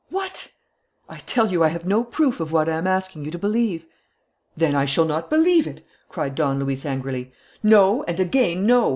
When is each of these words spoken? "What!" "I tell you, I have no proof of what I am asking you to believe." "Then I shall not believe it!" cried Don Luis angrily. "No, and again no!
"What!" 0.09 0.51
"I 1.07 1.17
tell 1.17 1.51
you, 1.51 1.63
I 1.63 1.67
have 1.67 1.85
no 1.85 2.03
proof 2.03 2.39
of 2.39 2.51
what 2.51 2.67
I 2.67 2.75
am 2.75 2.87
asking 2.87 3.23
you 3.23 3.29
to 3.29 3.37
believe." 3.37 3.85
"Then 4.55 4.73
I 4.73 4.85
shall 4.85 5.05
not 5.05 5.29
believe 5.29 5.67
it!" 5.67 5.85
cried 6.09 6.33
Don 6.33 6.57
Luis 6.57 6.87
angrily. 6.87 7.31
"No, 7.61 8.01
and 8.05 8.19
again 8.19 8.65
no! 8.65 8.89